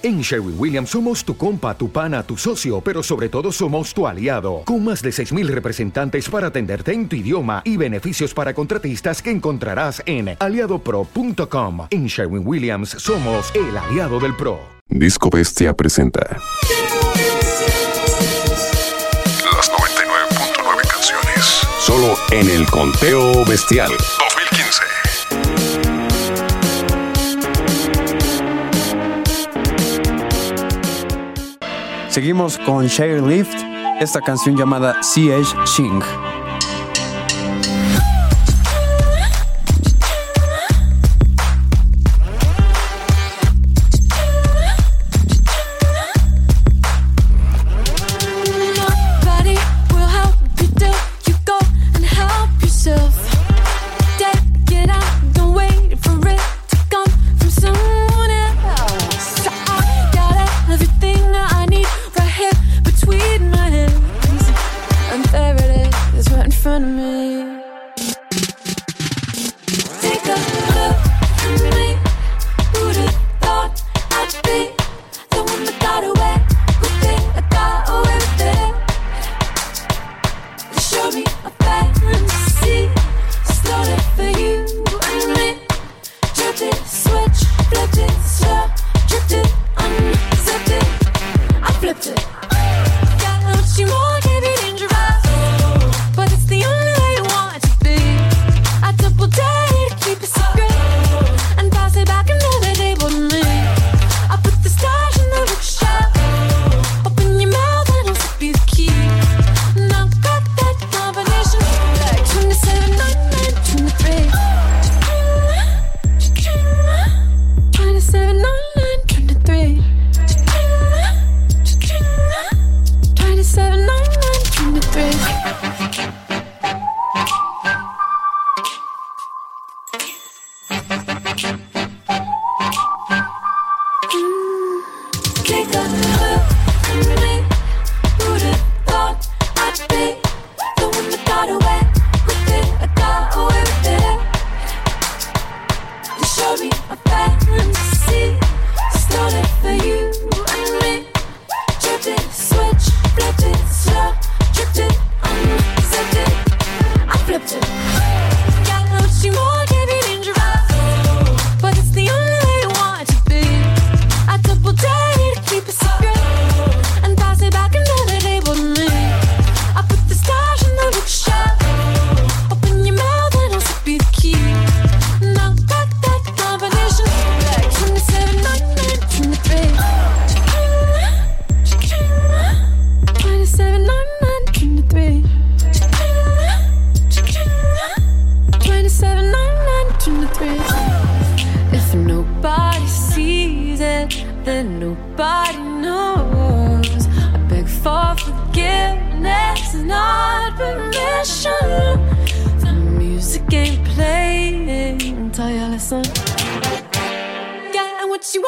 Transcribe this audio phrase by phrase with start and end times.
[0.00, 4.06] En Sherwin Williams somos tu compa, tu pana, tu socio, pero sobre todo somos tu
[4.06, 9.20] aliado, con más de 6.000 representantes para atenderte en tu idioma y beneficios para contratistas
[9.20, 11.88] que encontrarás en aliadopro.com.
[11.90, 14.60] En Sherwin Williams somos el aliado del PRO.
[14.88, 16.38] Disco Bestia presenta.
[19.56, 21.44] Las 99.9 canciones,
[21.80, 23.90] solo en el conteo bestial.
[32.18, 33.54] Seguimos con Share Lift,
[34.00, 36.27] esta canción llamada CH Shing.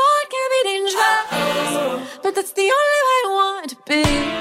[0.00, 4.39] want can be dangerous, but that's the only way I want to be.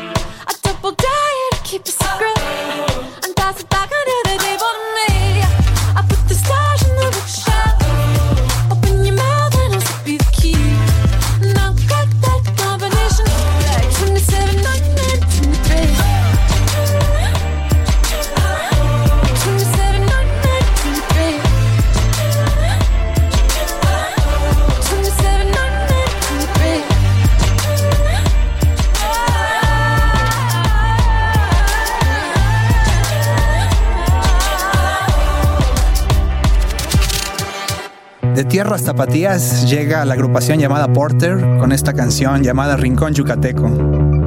[38.50, 44.19] tierras zapatías llega la agrupación llamada Porter con esta canción llamada Rincón Yucateco.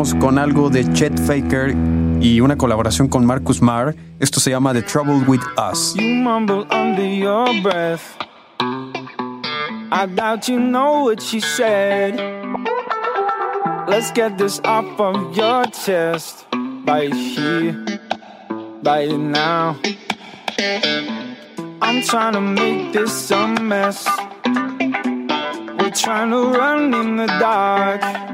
[0.00, 1.76] Con algo de Chet Faker
[2.22, 3.94] y una colaboración con Marcus Marr.
[4.18, 5.94] Esto se llama The Trouble with Us.
[5.94, 8.00] You mumble under your breath.
[9.92, 12.18] I doubt you know what she said.
[13.88, 16.46] Let's get this off of your chest.
[16.86, 17.84] Right here,
[18.82, 19.76] right now.
[21.82, 24.08] I'm trying to make this a mess.
[25.78, 28.29] We're trying to run in the dark.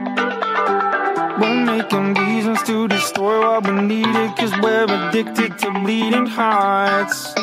[1.38, 7.34] We're making reasons to destroy what we needed, cause we're addicted to bleeding hearts.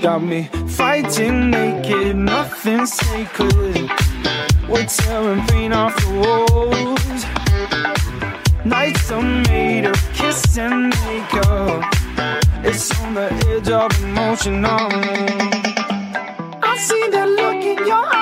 [0.00, 3.90] Got me fighting naked, nothing sacred.
[4.66, 7.24] We're tearing paint off the walls.
[8.64, 11.84] Nights are made of kiss and makeup.
[12.64, 14.64] It's on the edge of emotion.
[14.64, 14.88] oh.
[16.62, 18.19] I see that look in your eyes.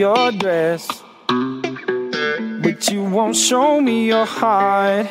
[0.00, 1.02] Your dress,
[2.62, 5.06] but you won't show me your heart.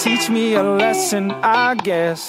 [0.00, 2.28] Teach me a lesson, I guess.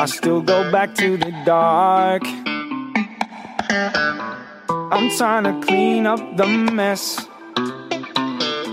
[0.00, 2.24] I still go back to the dark.
[4.90, 7.24] I'm trying to clean up the mess.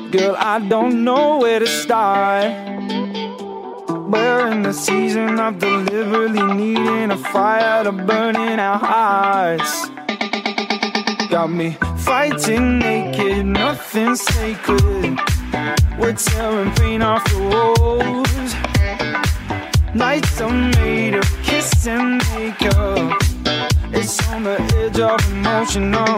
[0.10, 2.50] Girl, I don't know where to start.
[4.10, 9.99] We're in the season of deliberately needing a fire to burn in our hearts.
[11.30, 15.20] Got me fighting naked, nothing sacred.
[16.00, 18.56] We're tearing paint off the walls.
[19.94, 23.22] Nights are made of kiss and makeup.
[23.94, 25.94] It's on the edge of emotion.
[25.96, 26.18] oh.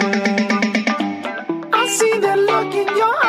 [1.74, 3.21] I see that look in your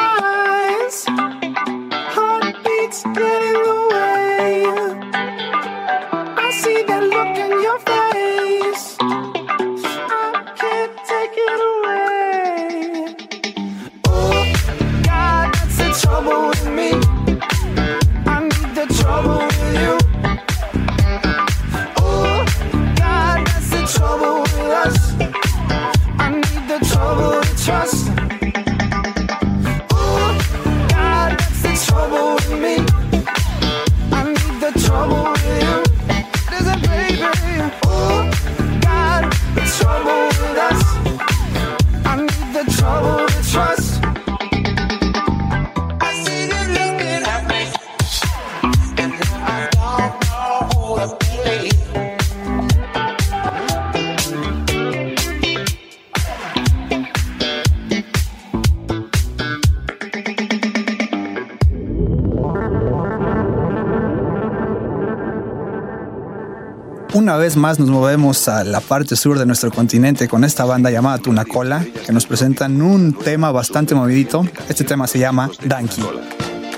[67.33, 70.91] Una vez más nos movemos a la parte sur de nuestro continente con esta banda
[70.91, 74.47] llamada Tunacola, que nos presentan un tema bastante movidito.
[74.69, 76.03] Este tema se llama Danky.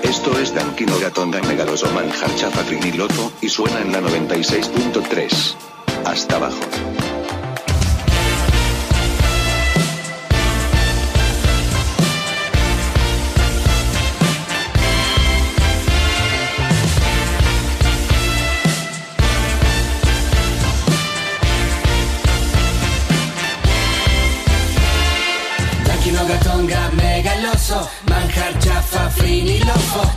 [0.01, 2.61] Esto es Dankino Gatonda Megaloso Manjar Chafa
[2.95, 5.55] Loto y suena en la 96.3.
[6.05, 6.61] Hasta abajo.
[27.75, 30.11] Megaloso Manjar chafa frini lofo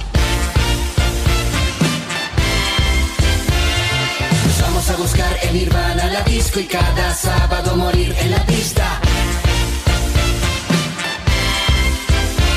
[4.44, 9.00] Nos vamos a buscar el Nirvana la disco y cada sábado morir en la pista.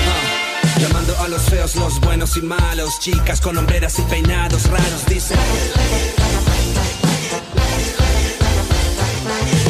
[0.07, 5.05] Ah, Llamando a los feos, los buenos y malos Chicas con hombreras y peinados raros
[5.07, 5.35] Dice.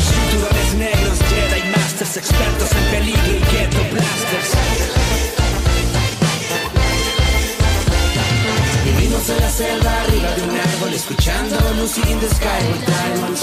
[0.09, 5.00] Cinturones negros, Jedi Masters Expertos en peligro y ghetto blasters
[9.29, 13.41] en la selva arriba de un árbol escuchando Lucy in the Sky with Diamonds.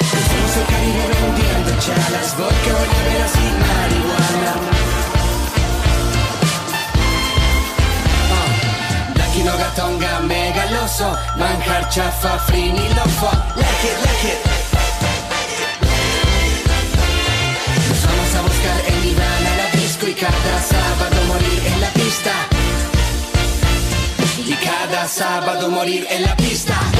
[0.00, 4.52] Estamos el Caribe vendiendo chalas, vodka, veras y marihuana.
[8.32, 8.48] Ah,
[9.14, 14.40] uh, Dakinoga, tonga, megaloso, manjar, chafa, frinilofo, like it, like it.
[17.88, 19.71] Nos vamos a buscar el diván a la
[20.12, 22.32] y cada sábado morir en la pista.
[24.44, 26.91] Y cada sábado morir en la pista.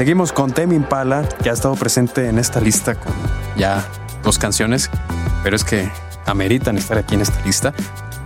[0.00, 3.12] Seguimos con Temi Impala, ya ha estado presente en esta lista con
[3.58, 3.86] ya
[4.22, 4.88] dos canciones,
[5.44, 5.90] pero es que
[6.24, 7.74] ameritan estar aquí en esta lista.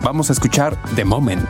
[0.00, 1.49] Vamos a escuchar The Moment.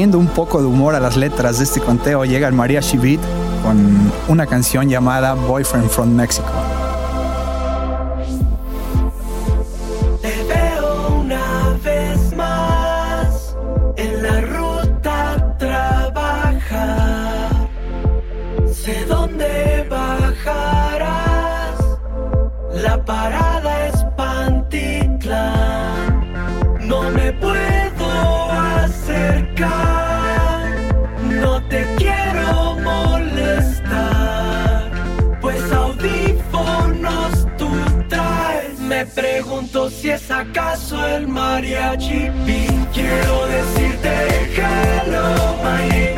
[0.00, 3.20] poniendo un poco de humor a las letras de este conteo llega el María Beat
[3.62, 6.48] con una canción llamada Boyfriend from Mexico.
[23.06, 23.49] parar.
[40.40, 42.30] acaso el mariachi
[42.92, 44.10] Quiero decirte
[44.56, 46.09] hello, my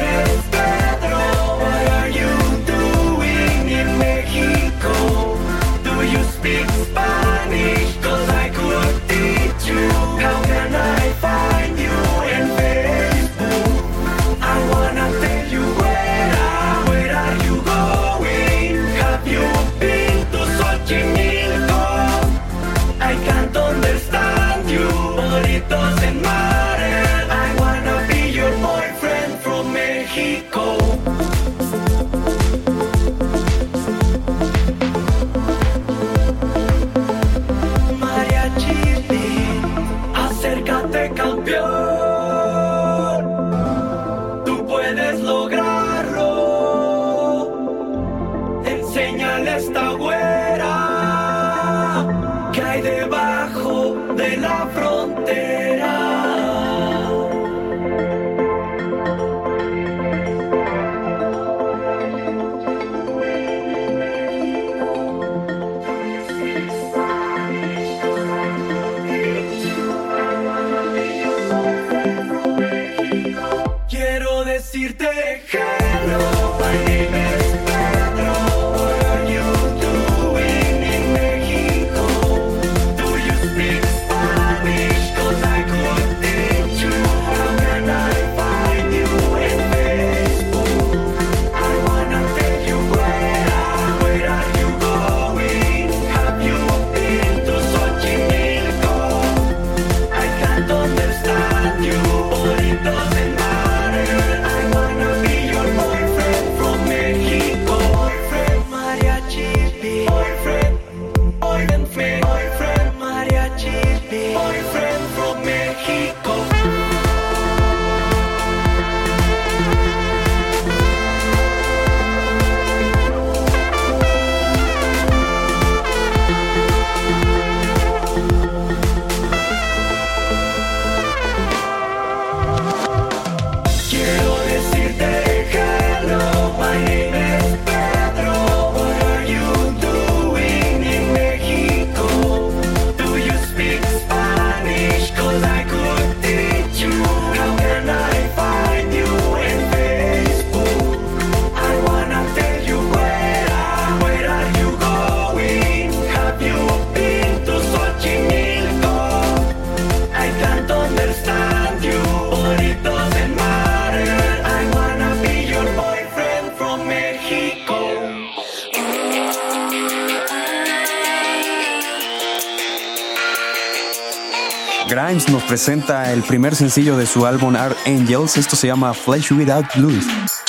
[175.52, 178.38] presenta el primer sencillo de su álbum Art Angels.
[178.38, 180.41] Esto se llama Flesh Without Blues.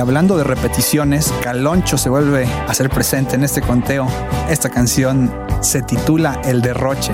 [0.00, 4.06] Hablando de repeticiones, Caloncho se vuelve a ser presente en este conteo.
[4.48, 7.12] Esta canción se titula El Derroche.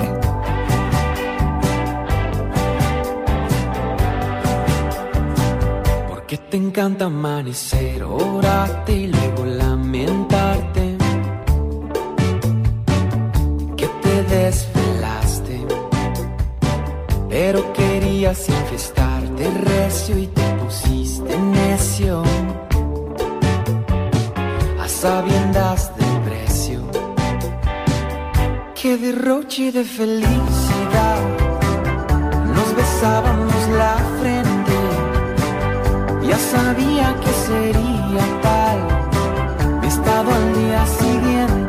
[6.09, 10.97] ¿Por qué te encanta amanecer, orarte y luego lamentarte?
[13.77, 15.67] Que te desvelaste,
[17.29, 22.23] pero querías infestarte recio y te pusiste necio.
[25.01, 26.81] Sabiendas del precio,
[28.75, 31.21] que derroche de felicidad.
[32.55, 34.57] Nos besábamos la frente
[36.27, 41.66] ya sabía que sería tal mi estado al día siguiente.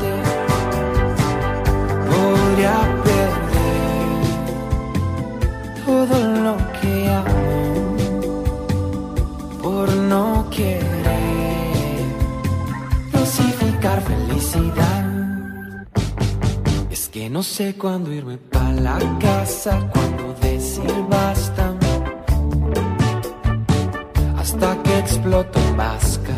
[17.27, 21.73] Que no sé cuándo irme pa' la casa, cuándo decir basta
[24.37, 26.35] hasta que exploto en vasca.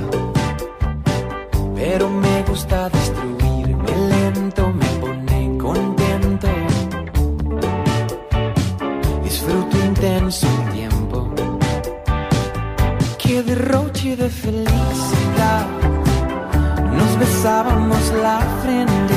[1.75, 6.47] Pero me gusta destruirme lento, me pone contento.
[9.23, 11.17] Disfruto intenso el tiempo.
[13.19, 15.67] Que derroche de felicidad.
[16.97, 19.08] Nos besábamos la frente.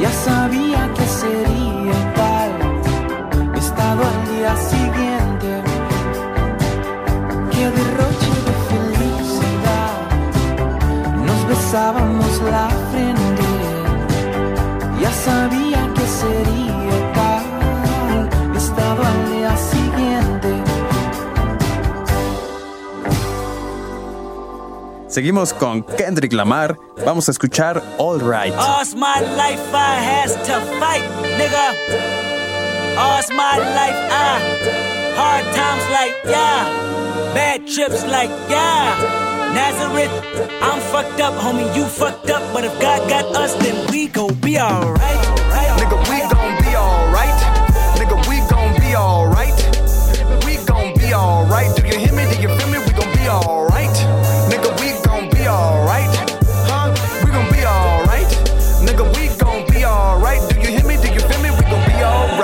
[0.00, 2.50] Ya sabía que sería tal.
[3.52, 5.62] mi Estado al día siguiente
[7.50, 9.94] que derroche de felicidad.
[11.26, 12.68] Nos besábamos la
[25.08, 26.76] Seguimos con Kendrick Lamar.
[27.04, 28.54] Vamos a escuchar All Right.
[28.54, 31.02] All's my life I has to fight,
[31.38, 31.74] nigga.
[32.98, 38.94] All's my life I hard times like yeah, bad trips like yeah.
[39.54, 40.12] Nazareth,
[40.60, 41.74] I'm fucked up, homie.
[41.74, 45.24] You fucked up, but if God got us, then we gon' be alright.
[45.80, 47.38] Nigga, we gon' be alright.
[47.96, 49.56] Nigga, we gon' be alright.
[50.44, 51.77] We gon' be alright.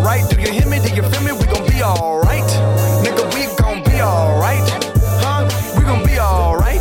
[0.00, 0.28] alright.
[0.30, 0.78] Do you hear me?
[0.80, 1.32] Do you feel me?
[1.32, 2.48] We gon' be alright.
[3.04, 4.66] Nigga, we gon' be alright.
[5.20, 5.44] Huh?
[5.76, 6.80] We gon' be alright.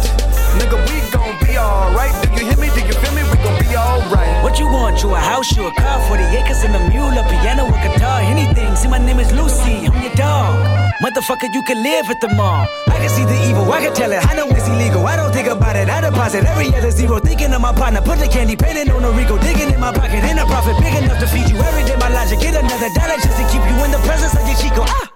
[0.59, 2.15] Nigga, we gon' be alright.
[2.23, 2.69] Do you hear me?
[2.69, 3.23] Do you feel me?
[3.23, 4.43] We gon' be alright.
[4.43, 5.03] What you want?
[5.03, 8.21] You a house, you a car, 40 acres and a mule, a piano, a guitar,
[8.21, 8.75] anything.
[8.75, 10.68] See, my name is Lucy, I'm your dog.
[11.01, 12.67] Motherfucker, you can live at the mall.
[12.87, 14.19] I can see the evil, I can tell it.
[14.19, 15.07] I know it's illegal.
[15.07, 15.87] I don't think about it.
[15.87, 17.19] I deposit every other zero.
[17.19, 19.37] Thinking of my partner, put the candy painting on a Rico.
[19.37, 21.95] Digging in my pocket, in a profit big enough to feed you every day.
[21.95, 24.83] My logic, get another dollar just to keep you in the presence of your Chico.
[24.83, 25.08] Ah!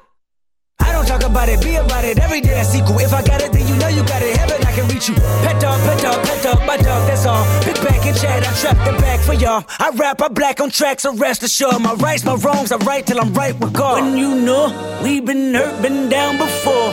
[1.03, 2.17] Don't talk about it, be about it.
[2.17, 2.97] Every day I sequel.
[2.99, 4.37] If I got it, then you know you got it.
[4.37, 5.15] Heaven, I can reach you.
[5.15, 7.43] Pet dog, pet dog, pet dog, my dog, that's all.
[7.61, 9.65] Pick back and chat, I trap the back for y'all.
[9.79, 11.81] I rap, I black on tracks, so rest assured.
[11.81, 14.01] My rights, my wrongs, I right till I'm right with God.
[14.01, 14.71] When you know
[15.03, 16.91] we've been hurt, been down before.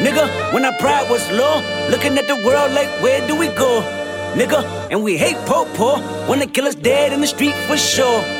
[0.00, 3.82] Nigga, when our pride was low, looking at the world like, where do we go?
[4.36, 8.39] Nigga, and we hate po po when the killer's dead in the street for sure.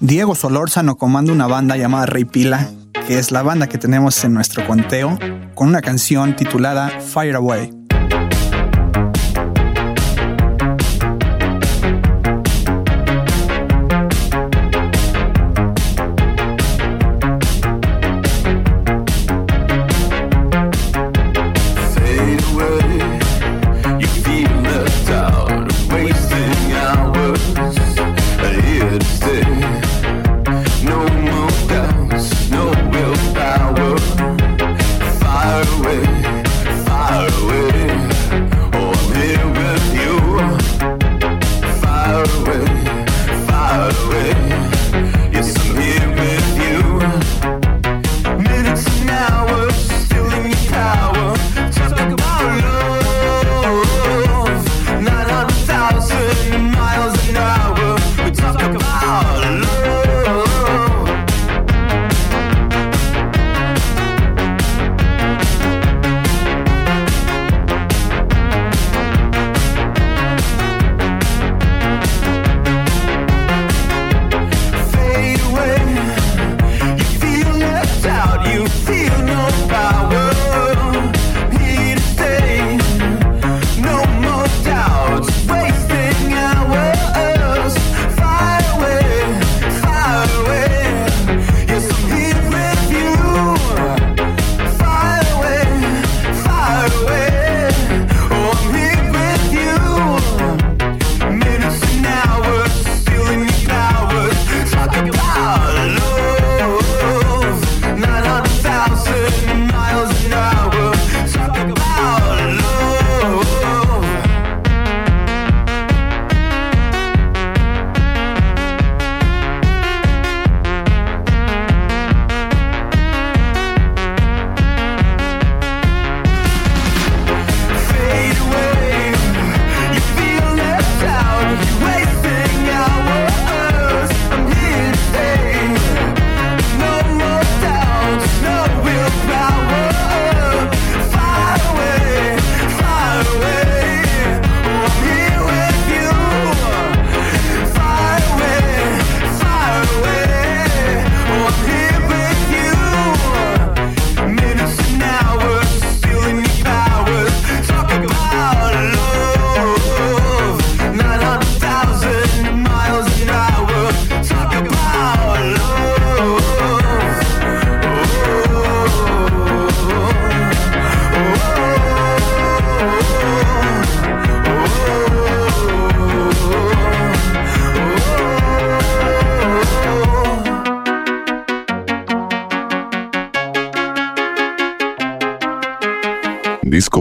[0.00, 2.68] Diego Solórzano comanda una banda llamada Rey Pila,
[3.06, 5.18] que es la banda que tenemos en nuestro conteo,
[5.54, 7.85] con una canción titulada Fire Away.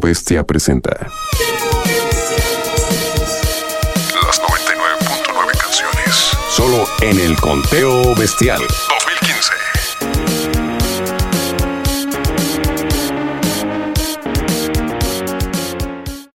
[0.05, 0.91] Bestia presenta.
[4.23, 6.31] Las 99.9 canciones.
[6.51, 8.61] Solo en el conteo bestial.